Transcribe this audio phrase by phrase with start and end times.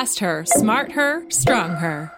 [0.00, 2.10] Fast her, smart her, strong her.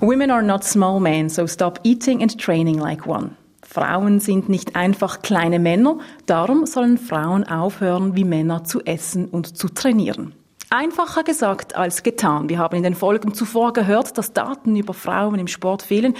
[0.00, 3.36] Women are not small men, so stop eating and training like one.
[3.62, 9.58] Frauen sind nicht einfach kleine Männer, darum sollen Frauen aufhören, wie Männer zu essen und
[9.58, 10.34] zu trainieren.
[10.70, 12.48] Einfacher gesagt als getan.
[12.48, 16.14] Wir haben in den Folgen zuvor gehört, dass Daten über Frauen im Sport fehlen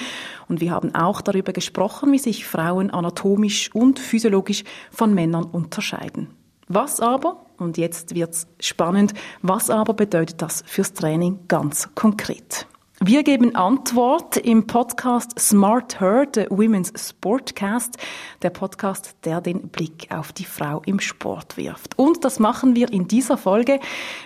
[0.46, 6.35] und wir haben auch darüber gesprochen, wie sich Frauen anatomisch und physiologisch von Männern unterscheiden.
[6.68, 12.66] Was aber, und jetzt wird's spannend, was aber bedeutet das fürs Training ganz konkret?
[12.98, 17.98] Wir geben Antwort im Podcast Smart Her, der Women's Sportcast,
[18.40, 21.98] der Podcast, der den Blick auf die Frau im Sport wirft.
[21.98, 23.78] Und das machen wir in dieser Folge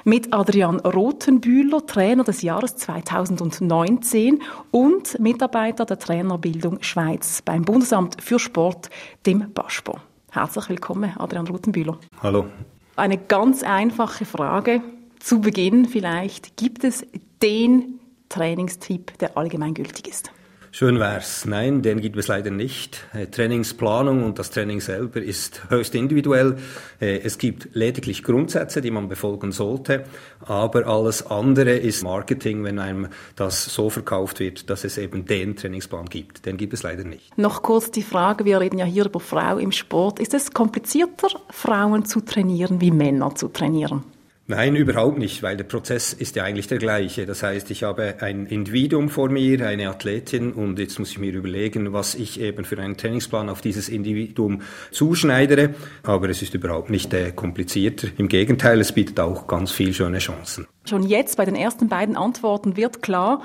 [0.05, 8.39] mit Adrian Rothenbühler, Trainer des Jahres 2019 und Mitarbeiter der Trainerbildung Schweiz beim Bundesamt für
[8.39, 8.89] Sport,
[9.27, 9.99] dem BASPO.
[10.33, 11.99] Herzlich willkommen, Adrian Rothenbühler.
[12.23, 12.47] Hallo.
[12.95, 14.81] Eine ganz einfache Frage
[15.19, 16.57] zu Beginn vielleicht.
[16.57, 17.05] Gibt es
[17.43, 17.99] den
[18.29, 20.31] Trainingstipp, der allgemeingültig ist?
[20.73, 21.47] Schön wär's.
[21.47, 23.05] Nein, den gibt es leider nicht.
[23.13, 26.59] Äh, Trainingsplanung und das Training selber ist höchst individuell.
[27.01, 30.05] Äh, es gibt lediglich Grundsätze, die man befolgen sollte,
[30.41, 35.57] aber alles andere ist Marketing, wenn einem das so verkauft wird, dass es eben den
[35.57, 36.47] Trainingsplan gibt.
[36.47, 37.37] Den gibt es leider nicht.
[37.37, 40.21] Noch kurz die Frage, wir reden ja hier über Frau im Sport.
[40.21, 44.05] Ist es komplizierter, Frauen zu trainieren, wie Männer zu trainieren?
[44.51, 47.25] Nein, überhaupt nicht, weil der Prozess ist ja eigentlich der gleiche.
[47.25, 51.33] Das heißt, ich habe ein Individuum vor mir, eine Athletin und jetzt muss ich mir
[51.33, 55.75] überlegen, was ich eben für einen Trainingsplan auf dieses Individuum zuschneidere.
[56.03, 58.09] Aber es ist überhaupt nicht äh, komplizierter.
[58.19, 60.67] Im Gegenteil, es bietet auch ganz viel schöne Chancen.
[60.85, 63.45] Schon jetzt bei den ersten beiden Antworten wird klar,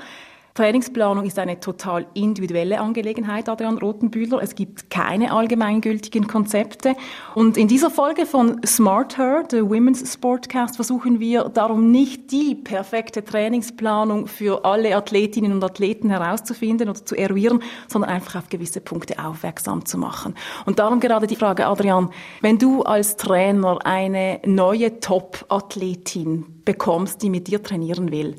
[0.56, 4.42] Trainingsplanung ist eine total individuelle Angelegenheit, Adrian Rotenbühler.
[4.42, 6.96] Es gibt keine allgemeingültigen Konzepte.
[7.34, 12.54] Und in dieser Folge von Smart Her, der Women's Sportcast, versuchen wir darum nicht die
[12.54, 18.80] perfekte Trainingsplanung für alle Athletinnen und Athleten herauszufinden oder zu eruieren, sondern einfach auf gewisse
[18.80, 20.34] Punkte aufmerksam zu machen.
[20.64, 22.08] Und darum gerade die Frage, Adrian,
[22.40, 28.36] wenn du als Trainer eine neue Top-Athletin bekommst, die mit dir trainieren will,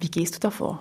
[0.00, 0.80] wie gehst du davor?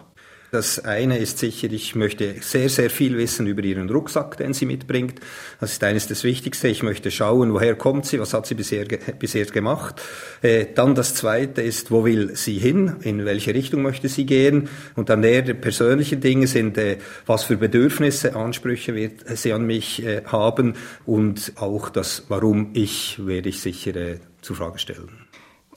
[0.56, 4.66] Das eine ist sicher, ich möchte sehr, sehr viel wissen über ihren Rucksack, den sie
[4.66, 5.20] mitbringt.
[5.60, 6.70] Das ist eines das Wichtigste.
[6.70, 8.86] Ich möchte schauen, woher kommt sie, was hat sie bisher,
[9.20, 10.02] bisher gemacht.
[10.42, 14.70] Äh, dann das zweite ist, wo will sie hin, in welche Richtung möchte sie gehen.
[14.96, 19.66] Und dann eher die persönlichen Dinge sind, äh, was für Bedürfnisse, Ansprüche wird sie an
[19.66, 25.10] mich äh, haben und auch das, warum ich, werde ich sicher äh, zur Frage stellen.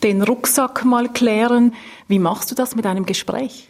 [0.04, 1.74] Den Rucksack mal klären.
[2.06, 3.68] Wie machst du das mit einem Gespräch?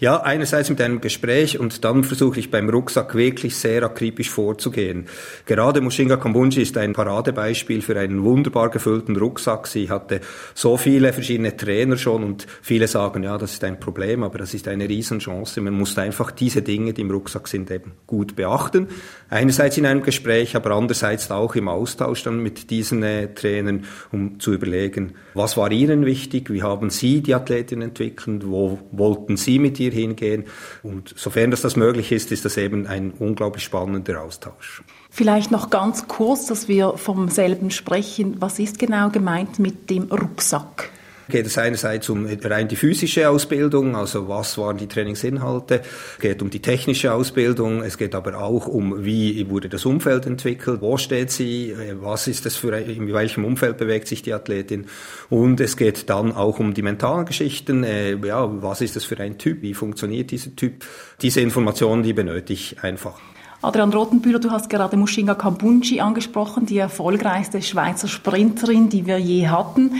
[0.00, 5.06] Ja, einerseits mit einem Gespräch und dann versuche ich beim Rucksack wirklich sehr akribisch vorzugehen.
[5.46, 9.68] Gerade Mushinga Kambunji ist ein Paradebeispiel für einen wunderbar gefüllten Rucksack.
[9.68, 10.20] Sie hatte
[10.52, 14.52] so viele verschiedene Trainer schon und viele sagen, ja, das ist ein Problem, aber das
[14.52, 15.60] ist eine Riesenchance.
[15.60, 18.88] Man muss einfach diese Dinge, die im Rucksack sind, eben gut beachten.
[19.30, 24.40] Einerseits in einem Gespräch, aber andererseits auch im Austausch dann mit diesen äh, Trainern, um
[24.40, 29.58] zu überlegen, was war ihnen wichtig, wie haben sie die Athletin entwickelt, wo wollten sie
[29.58, 30.44] mit ihr hingehen.
[30.82, 34.82] Und sofern das, das möglich ist, ist das eben ein unglaublich spannender Austausch.
[35.10, 38.36] Vielleicht noch ganz kurz, dass wir vom selben sprechen.
[38.40, 40.90] Was ist genau gemeint mit dem Rucksack?
[41.28, 45.80] Geht es einerseits um rein die physische Ausbildung, also was waren die Trainingsinhalte,
[46.16, 50.26] es geht um die technische Ausbildung, es geht aber auch um, wie wurde das Umfeld
[50.26, 54.86] entwickelt, wo steht sie, was ist das für, in welchem Umfeld bewegt sich die Athletin
[55.30, 59.18] und es geht dann auch um die mentalen Geschichten, äh, ja, was ist das für
[59.18, 60.84] ein Typ, wie funktioniert dieser Typ,
[61.22, 63.20] diese Informationen, die benötige ich einfach.
[63.64, 69.48] Adrian Rotenbühler, du hast gerade Mushinga Kambunji angesprochen, die erfolgreichste Schweizer Sprinterin, die wir je
[69.48, 69.92] hatten.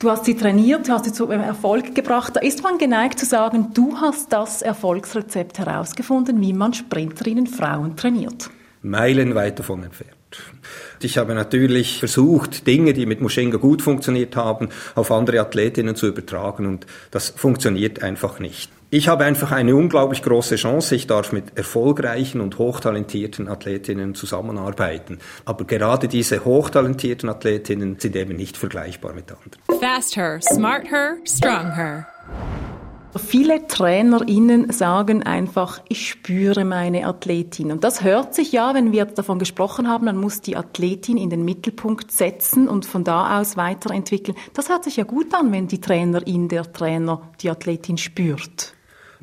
[0.00, 2.34] Du hast sie trainiert, du hast sie zu Erfolg gebracht.
[2.34, 7.96] Da ist man geneigt zu sagen, du hast das Erfolgsrezept herausgefunden, wie man Sprinterinnen Frauen
[7.96, 8.48] trainiert.
[8.80, 10.19] Meilenweit davon entfernt.
[11.02, 16.06] Ich habe natürlich versucht, Dinge, die mit Mushinga gut funktioniert haben, auf andere Athletinnen zu
[16.06, 18.70] übertragen und das funktioniert einfach nicht.
[18.92, 20.96] Ich habe einfach eine unglaublich große Chance.
[20.96, 25.20] Ich darf mit erfolgreichen und hochtalentierten Athletinnen zusammenarbeiten.
[25.44, 29.80] Aber gerade diese hochtalentierten Athletinnen sind eben nicht vergleichbar mit anderen.
[29.80, 32.08] Fast her, smart her, strong her.
[33.16, 37.72] Viele TrainerInnen sagen einfach, ich spüre meine Athletin.
[37.72, 41.28] Und das hört sich ja, wenn wir davon gesprochen haben, man muss die Athletin in
[41.28, 44.36] den Mittelpunkt setzen und von da aus weiterentwickeln.
[44.54, 48.74] Das hört sich ja gut an, wenn die Trainerin, der Trainer die Athletin spürt.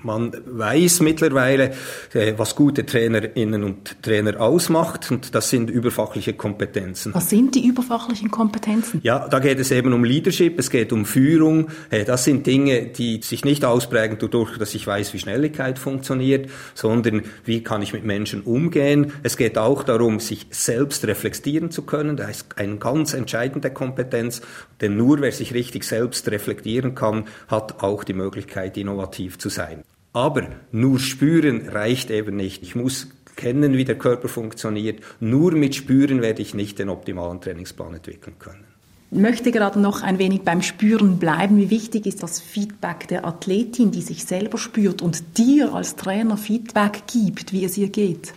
[0.03, 1.71] Man weiß mittlerweile,
[2.13, 7.13] äh, was gute Trainerinnen und Trainer ausmacht und das sind überfachliche Kompetenzen.
[7.15, 8.99] Was sind die überfachlichen Kompetenzen?
[9.03, 11.69] Ja, da geht es eben um Leadership, es geht um Führung.
[11.89, 16.49] Äh, das sind Dinge, die sich nicht ausprägen dadurch, dass ich weiß, wie Schnelligkeit funktioniert,
[16.75, 19.13] sondern wie kann ich mit Menschen umgehen.
[19.23, 22.17] Es geht auch darum, sich selbst reflektieren zu können.
[22.17, 24.41] Das ist eine ganz entscheidende Kompetenz,
[24.79, 29.83] denn nur wer sich richtig selbst reflektieren kann, hat auch die Möglichkeit, innovativ zu sein.
[30.13, 32.63] Aber nur spüren reicht eben nicht.
[32.63, 35.01] Ich muss kennen, wie der Körper funktioniert.
[35.19, 38.65] Nur mit Spüren werde ich nicht den optimalen Trainingsplan entwickeln können.
[39.09, 41.57] Ich möchte gerade noch ein wenig beim Spüren bleiben.
[41.57, 46.35] Wie wichtig ist das Feedback der Athletin, die sich selber spürt und dir als Trainer
[46.35, 48.33] Feedback gibt, wie es ihr geht?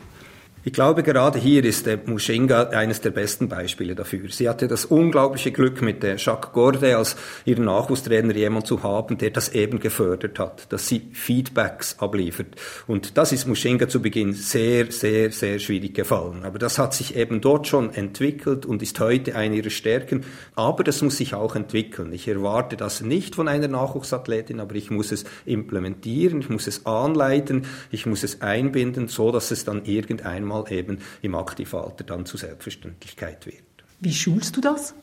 [0.62, 4.28] Ich glaube, gerade hier ist der Mushinga eines der besten Beispiele dafür.
[4.28, 7.16] Sie hatte das unglaubliche Glück, mit der Jacques Gorde als
[7.46, 12.56] ihren Nachwuchstrainer jemand zu haben, der das eben gefördert hat, dass sie Feedbacks abliefert.
[12.86, 16.44] Und das ist Mushinga zu Beginn sehr, sehr, sehr schwierig gefallen.
[16.44, 20.26] Aber das hat sich eben dort schon entwickelt und ist heute eine ihrer Stärken.
[20.56, 22.12] Aber das muss sich auch entwickeln.
[22.12, 26.84] Ich erwarte das nicht von einer Nachwuchsathletin, aber ich muss es implementieren, ich muss es
[26.84, 32.26] anleiten, ich muss es einbinden, so dass es dann irgendeinmal einmal eben im Aktivalter dann
[32.26, 33.62] zur Selbstverständlichkeit wird.
[34.00, 34.94] Wie schulst du das?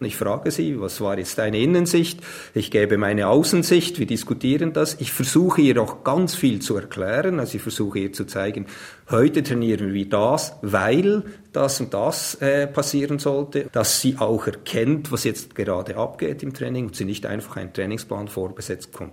[0.00, 2.20] Ich frage sie, was war jetzt deine Innensicht?
[2.52, 5.00] Ich gebe meine Außensicht, wir diskutieren das.
[5.00, 7.38] Ich versuche ihr auch ganz viel zu erklären.
[7.38, 8.66] Also ich versuche ihr zu zeigen,
[9.08, 15.12] heute trainieren wir das, weil das und das äh, passieren sollte, dass sie auch erkennt,
[15.12, 19.12] was jetzt gerade abgeht im Training und sie nicht einfach einen Trainingsplan vorbesetzt kommt.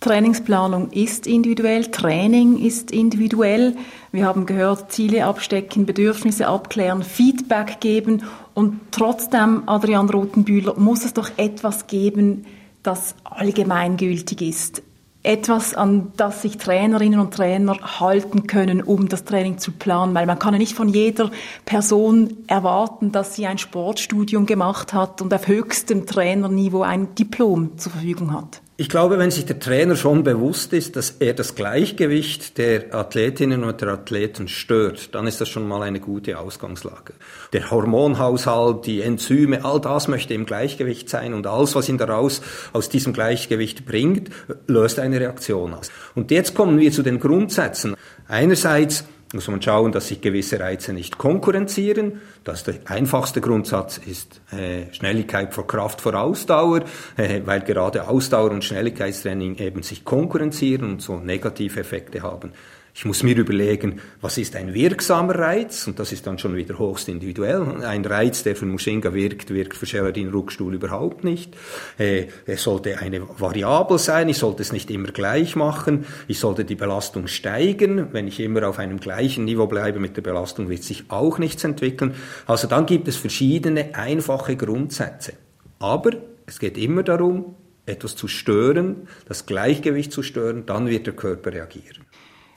[0.00, 3.76] Trainingsplanung ist individuell, Training ist individuell.
[4.12, 8.22] Wir haben gehört, Ziele abstecken, Bedürfnisse abklären, Feedback geben
[8.54, 12.46] und trotzdem, Adrian Rothenbühler, muss es doch etwas geben,
[12.82, 14.82] das allgemeingültig ist.
[15.22, 20.24] Etwas, an das sich Trainerinnen und Trainer halten können, um das Training zu planen, weil
[20.24, 21.30] man kann ja nicht von jeder
[21.66, 27.92] Person erwarten, dass sie ein Sportstudium gemacht hat und auf höchstem Trainerniveau ein Diplom zur
[27.92, 28.62] Verfügung hat.
[28.80, 33.62] Ich glaube, wenn sich der Trainer schon bewusst ist, dass er das Gleichgewicht der Athletinnen
[33.62, 37.12] und der Athleten stört, dann ist das schon mal eine gute Ausgangslage.
[37.52, 42.40] Der Hormonhaushalt, die Enzyme, all das möchte im Gleichgewicht sein und alles, was ihn daraus
[42.72, 44.30] aus diesem Gleichgewicht bringt,
[44.66, 45.90] löst eine Reaktion aus.
[46.14, 47.96] Und jetzt kommen wir zu den Grundsätzen.
[48.28, 52.20] Einerseits muss man schauen, dass sich gewisse Reize nicht konkurrenzieren.
[52.42, 56.82] Das der einfachste Grundsatz ist äh, Schnelligkeit vor Kraft vor Ausdauer,
[57.16, 62.52] äh, weil gerade Ausdauer und Schnelligkeitstraining eben sich konkurrenzieren und so negative Effekte haben.
[62.92, 65.86] Ich muss mir überlegen, was ist ein wirksamer Reiz?
[65.86, 67.82] Und das ist dann schon wieder höchst individuell.
[67.84, 71.56] Ein Reiz, der für Mushinga wirkt, wirkt für Sheldon Ruckstuhl überhaupt nicht.
[71.98, 74.28] Äh, es sollte eine Variable sein.
[74.28, 76.04] Ich sollte es nicht immer gleich machen.
[76.26, 78.08] Ich sollte die Belastung steigern.
[78.12, 81.64] Wenn ich immer auf einem gleichen Niveau bleibe mit der Belastung, wird sich auch nichts
[81.64, 82.14] entwickeln.
[82.46, 85.34] Also dann gibt es verschiedene einfache Grundsätze.
[85.78, 86.10] Aber
[86.46, 87.54] es geht immer darum,
[87.86, 92.04] etwas zu stören, das Gleichgewicht zu stören, dann wird der Körper reagieren.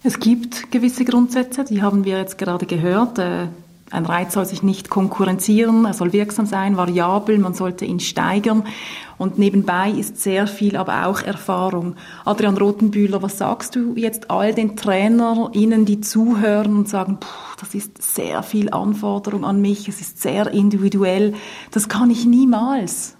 [0.05, 3.19] Es gibt gewisse Grundsätze, die haben wir jetzt gerade gehört.
[3.19, 3.47] Äh,
[3.89, 8.65] ein Reiz soll sich nicht konkurrenzieren, er soll wirksam sein, variabel, man sollte ihn steigern.
[9.17, 11.95] Und nebenbei ist sehr viel aber auch Erfahrung.
[12.25, 17.19] Adrian Rothenbühler, was sagst du jetzt all den TrainerInnen, die zuhören und sagen,
[17.61, 21.33] das ist sehr viel Anforderung an mich, es ist sehr individuell,
[21.71, 23.15] das kann ich niemals.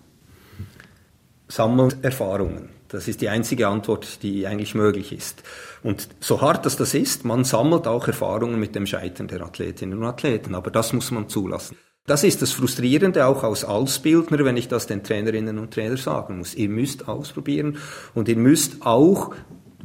[1.47, 2.72] Sammeln Erfahrungen.
[2.93, 5.41] Das ist die einzige Antwort, die eigentlich möglich ist.
[5.81, 9.97] Und so hart dass das ist, man sammelt auch Erfahrungen mit dem Scheitern der Athletinnen
[9.97, 10.53] und Athleten.
[10.53, 11.75] Aber das muss man zulassen.
[12.05, 16.37] Das ist das Frustrierende auch als Ausbildner, wenn ich das den Trainerinnen und Trainern sagen
[16.37, 16.53] muss.
[16.53, 17.77] Ihr müsst ausprobieren
[18.13, 19.33] und ihr müsst auch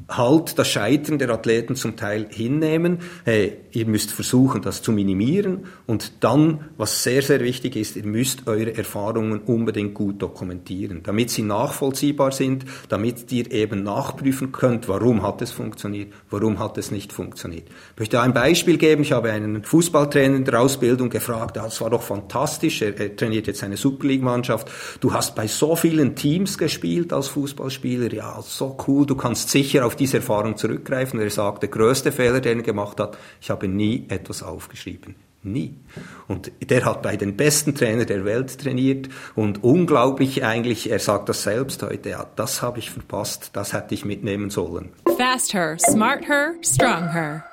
[0.08, 2.98] halt das Scheitern der Athleten zum Teil hinnehmen.
[3.24, 5.66] Hey, ihr müsst versuchen, das zu minimieren.
[5.86, 11.30] Und dann, was sehr, sehr wichtig ist, ihr müsst eure Erfahrungen unbedingt gut dokumentieren, damit
[11.30, 16.90] sie nachvollziehbar sind, damit ihr eben nachprüfen könnt, warum hat es funktioniert, warum hat es
[16.90, 17.68] nicht funktioniert.
[17.94, 19.02] Ich möchte ein Beispiel geben.
[19.02, 23.46] Ich habe einen Fußballtrainer in der Ausbildung gefragt, das war doch fantastisch, er, er trainiert
[23.46, 24.70] jetzt eine Superleague-Mannschaft.
[25.00, 29.86] Du hast bei so vielen Teams gespielt als Fußballspieler, ja, so cool, du kannst sicher
[29.86, 31.20] auf diese Erfahrung zurückgreifen.
[31.20, 35.14] Er sagt, der größte Fehler, den er gemacht hat, ich habe nie etwas aufgeschrieben.
[35.44, 35.74] Nie.
[36.26, 41.28] Und der hat bei den besten Trainern der Welt trainiert und unglaublich eigentlich, er sagt
[41.28, 44.90] das selbst heute, ja, das habe ich verpasst, das hätte ich mitnehmen sollen.
[45.16, 47.44] Fast her, smart her, strong her.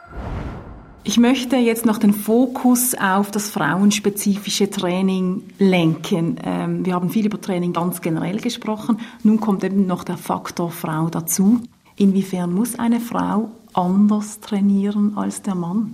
[1.07, 6.37] Ich möchte jetzt noch den Fokus auf das frauenspezifische Training lenken.
[6.43, 8.99] Ähm, wir haben viel über Training ganz generell gesprochen.
[9.21, 11.61] Nun kommt eben noch der Faktor Frau dazu.
[11.95, 15.93] Inwiefern muss eine Frau anders trainieren als der Mann?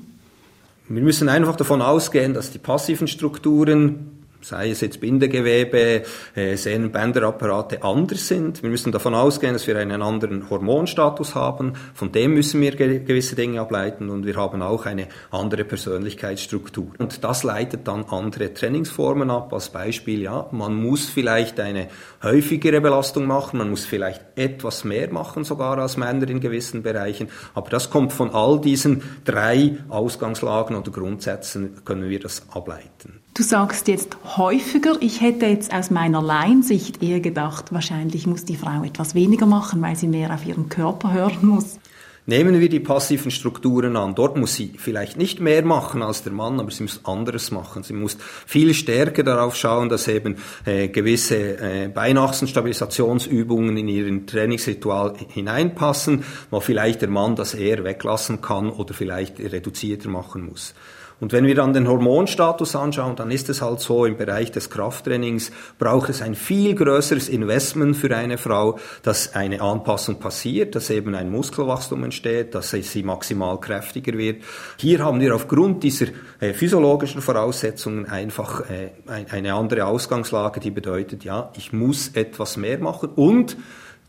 [0.93, 6.03] Wir müssen einfach davon ausgehen, dass die passiven Strukturen sei es jetzt Bindegewebe,
[6.35, 8.63] äh, Sehnenbänderapparate anders sind.
[8.63, 11.73] Wir müssen davon ausgehen, dass wir einen anderen Hormonstatus haben.
[11.93, 16.91] Von dem müssen wir ge gewisse Dinge ableiten und wir haben auch eine andere Persönlichkeitsstruktur.
[16.97, 19.53] Und das leitet dann andere Trainingsformen ab.
[19.53, 21.87] Als Beispiel, ja, man muss vielleicht eine
[22.23, 27.29] häufigere Belastung machen, man muss vielleicht etwas mehr machen sogar als Männer in gewissen Bereichen.
[27.53, 33.21] Aber das kommt von all diesen drei Ausgangslagen oder Grundsätzen, können wir das ableiten.
[33.33, 34.97] Du sagst jetzt häufiger.
[34.99, 39.81] Ich hätte jetzt aus meiner Laiensicht eher gedacht, wahrscheinlich muss die Frau etwas weniger machen,
[39.81, 41.79] weil sie mehr auf ihren Körper hören muss.
[42.27, 44.13] Nehmen wir die passiven Strukturen an.
[44.13, 47.81] Dort muss sie vielleicht nicht mehr machen als der Mann, aber sie muss anderes machen.
[47.81, 55.15] Sie muss viel stärker darauf schauen, dass eben äh, gewisse äh, Beinachsenstabilisationsübungen in ihren Trainingsritual
[55.29, 60.75] hineinpassen, wo vielleicht der Mann das eher weglassen kann oder vielleicht reduzierter machen muss.
[61.21, 64.71] Und wenn wir dann den Hormonstatus anschauen, dann ist es halt so, im Bereich des
[64.71, 70.89] Krafttrainings braucht es ein viel größeres Investment für eine Frau, dass eine Anpassung passiert, dass
[70.89, 74.41] eben ein Muskelwachstum entsteht, dass sie maximal kräftiger wird.
[74.77, 76.07] Hier haben wir aufgrund dieser
[76.39, 78.89] äh, physiologischen Voraussetzungen einfach äh,
[79.29, 83.57] eine andere Ausgangslage, die bedeutet, ja, ich muss etwas mehr machen und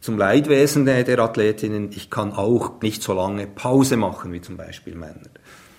[0.01, 4.95] zum Leidwesen der Athletinnen, ich kann auch nicht so lange Pause machen wie zum Beispiel
[4.95, 5.29] Männer.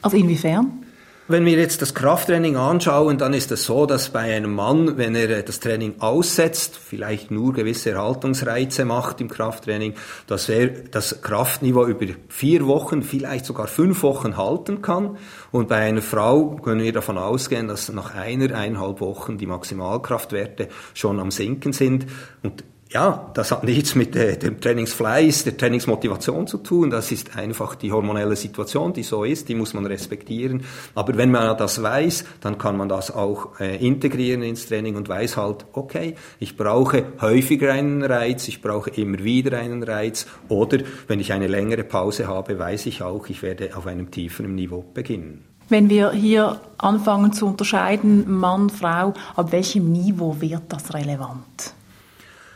[0.04, 0.84] Also inwiefern?
[1.30, 5.15] Wenn wir jetzt das Krafttraining anschauen, dann ist es so, dass bei einem Mann, wenn
[5.15, 9.94] er das Training aussetzt, vielleicht nur gewisse Erhaltungsreize macht im Krafttraining,
[10.27, 15.18] dass er das Kraftniveau über vier Wochen, vielleicht sogar fünf Wochen halten kann.
[15.51, 20.68] Und bei einer Frau können wir davon ausgehen, dass nach einer, eineinhalb Wochen die Maximalkraftwerte
[20.94, 22.06] schon am Sinken sind.
[22.42, 26.92] Und ja, das hat nichts mit äh, dem Trainingsfleiß, der Trainingsmotivation zu tun.
[26.92, 30.64] Das ist einfach die hormonelle Situation, die so ist, die muss man respektieren.
[30.94, 35.10] Aber wenn man das weiß, dann kann man das auch äh, integrieren ins Training und
[35.10, 40.28] weiß halt, okay, ich brauche häufiger einen Reiz, ich brauche immer wieder einen Reiz.
[40.48, 44.54] Oder wenn ich eine längere Pause habe, weiß ich auch, ich werde auf einem tieferen
[44.54, 45.46] Niveau beginnen.
[45.70, 51.74] Wenn wir hier anfangen zu unterscheiden, Mann, Frau, ab welchem Niveau wird das relevant?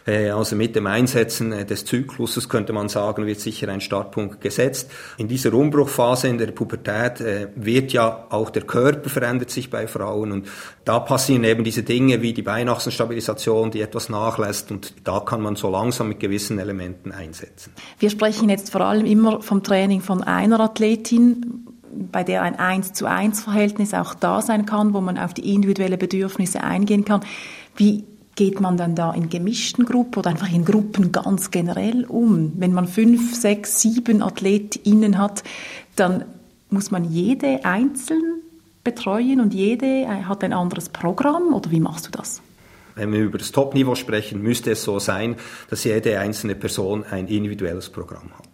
[0.08, 4.42] Äh, also mit dem Einsetzen äh, des Zykluses könnte man sagen, wird sicher ein Startpunkt
[4.42, 4.90] gesetzt.
[5.18, 9.88] In dieser Umbruchphase in der Pubertät äh, wird ja auch der Körper verändert sich bei
[9.88, 10.48] Frauen und
[10.86, 15.56] da passieren eben diese Dinge wie die Beinachsenstabilisation, die etwas nachlässt und da kann man
[15.56, 17.74] so langsam mit gewissen Elementen einsetzen.
[18.00, 21.66] Wir sprechen jetzt vor allem immer vom Training von einer Athletin
[22.12, 25.54] bei der ein 1 zu 1 Verhältnis auch da sein kann, wo man auf die
[25.54, 27.22] individuellen Bedürfnisse eingehen kann.
[27.76, 28.04] Wie
[28.38, 32.54] geht man dann da in gemischten Gruppen oder einfach in Gruppen ganz generell um?
[32.56, 35.44] Wenn man fünf, sechs, sieben AthletInnen hat,
[35.98, 36.24] dann
[36.70, 38.42] muss man jede einzeln
[38.84, 42.42] betreuen und jede hat ein anderes Programm oder wie machst du das?
[42.96, 45.36] Wenn wir über das Top-Niveau sprechen, müsste es so sein,
[45.70, 48.48] dass jede einzelne Person ein individuelles Programm hat.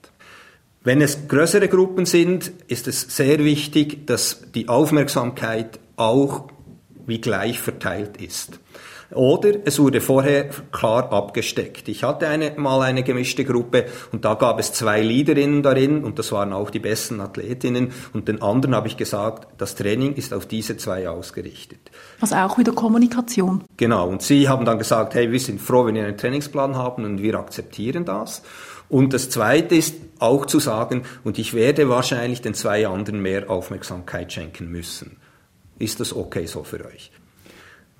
[0.84, 6.50] Wenn es größere Gruppen sind, ist es sehr wichtig, dass die Aufmerksamkeit auch
[7.06, 8.60] wie gleich verteilt ist.
[9.14, 11.88] Oder es wurde vorher klar abgesteckt.
[11.88, 16.20] Ich hatte eine, mal eine gemischte Gruppe und da gab es zwei Leaderinnen darin und
[16.20, 20.34] das waren auch die besten Athletinnen und den anderen habe ich gesagt, das Training ist
[20.34, 21.80] auf diese zwei ausgerichtet.
[22.22, 23.64] Also auch wieder Kommunikation.
[23.78, 24.08] Genau.
[24.10, 27.22] Und sie haben dann gesagt, hey, wir sind froh, wenn wir einen Trainingsplan haben und
[27.22, 28.42] wir akzeptieren das.
[28.90, 33.50] Und das Zweite ist auch zu sagen, und ich werde wahrscheinlich den zwei anderen mehr
[33.50, 35.18] Aufmerksamkeit schenken müssen.
[35.80, 37.12] Ist das okay so für euch?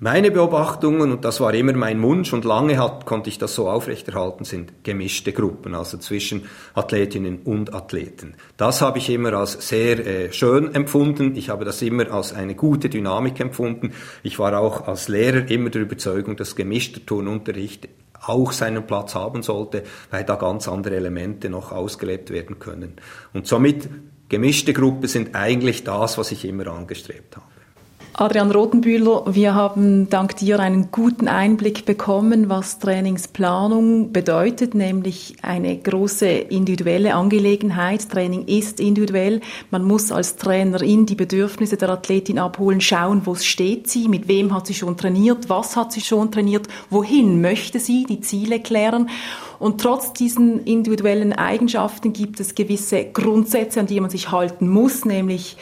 [0.04, 3.70] Meine Beobachtungen, und das war immer mein Wunsch und lange hat, konnte ich das so
[3.70, 6.42] aufrechterhalten, sind gemischte Gruppen, also zwischen
[6.74, 8.34] Athletinnen und Athleten.
[8.58, 11.34] Das habe ich immer als sehr äh, schön empfunden.
[11.36, 13.94] Ich habe das immer als eine gute Dynamik empfunden.
[14.22, 17.88] Ich war auch als Lehrer immer der Überzeugung, dass gemischter Turnunterricht
[18.26, 22.96] auch seinen Platz haben sollte, weil da ganz andere Elemente noch ausgelebt werden können.
[23.32, 23.88] Und somit
[24.28, 27.53] gemischte Gruppen sind eigentlich das, was ich immer angestrebt habe.
[28.16, 35.76] Adrian Rotenbühler, wir haben dank dir einen guten Einblick bekommen, was Trainingsplanung bedeutet, nämlich eine
[35.76, 38.08] große individuelle Angelegenheit.
[38.08, 39.40] Training ist individuell.
[39.72, 44.54] Man muss als Trainerin die Bedürfnisse der Athletin abholen, schauen, wo steht sie, mit wem
[44.54, 49.10] hat sie schon trainiert, was hat sie schon trainiert, wohin möchte sie, die Ziele klären.
[49.58, 55.04] Und trotz diesen individuellen Eigenschaften gibt es gewisse Grundsätze, an die man sich halten muss,
[55.04, 55.56] nämlich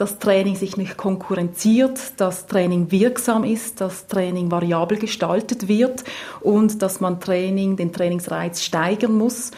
[0.00, 6.04] dass Training sich nicht konkurrenziert, dass Training wirksam ist, dass Training variabel gestaltet wird
[6.40, 9.50] und dass man Training, den Trainingsreiz steigern muss.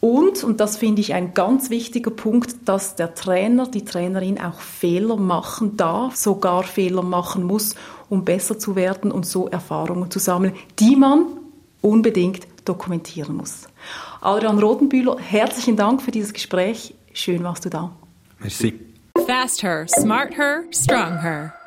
[0.00, 4.60] Und, und das finde ich ein ganz wichtiger Punkt, dass der Trainer, die Trainerin auch
[4.60, 7.74] Fehler machen darf, sogar Fehler machen muss,
[8.08, 11.26] um besser zu werden und so Erfahrungen zu sammeln, die man
[11.82, 13.68] unbedingt dokumentieren muss.
[14.22, 16.94] Adrian Rotenbühler, herzlichen Dank für dieses Gespräch.
[17.12, 17.92] Schön warst du da.
[18.38, 18.89] Merci.
[19.30, 21.59] Fast her, smart her, strong her.